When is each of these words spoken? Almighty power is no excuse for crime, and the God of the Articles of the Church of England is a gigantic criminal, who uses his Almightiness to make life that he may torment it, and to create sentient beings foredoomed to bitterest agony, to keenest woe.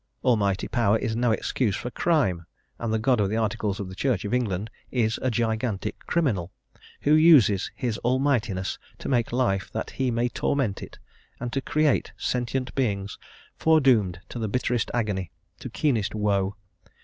Almighty 0.23 0.67
power 0.67 0.97
is 0.97 1.15
no 1.15 1.29
excuse 1.31 1.75
for 1.75 1.91
crime, 1.91 2.47
and 2.79 2.91
the 2.91 2.97
God 2.97 3.19
of 3.21 3.29
the 3.29 3.37
Articles 3.37 3.79
of 3.79 3.87
the 3.87 3.93
Church 3.93 4.25
of 4.25 4.33
England 4.33 4.71
is 4.89 5.19
a 5.21 5.29
gigantic 5.29 6.07
criminal, 6.07 6.51
who 7.01 7.13
uses 7.13 7.69
his 7.75 7.99
Almightiness 7.99 8.79
to 8.97 9.07
make 9.07 9.31
life 9.31 9.69
that 9.73 9.91
he 9.91 10.09
may 10.09 10.27
torment 10.27 10.81
it, 10.81 10.97
and 11.39 11.53
to 11.53 11.61
create 11.61 12.13
sentient 12.17 12.73
beings 12.73 13.19
foredoomed 13.55 14.19
to 14.29 14.39
bitterest 14.47 14.89
agony, 14.91 15.29
to 15.59 15.69
keenest 15.69 16.15
woe. 16.15 16.55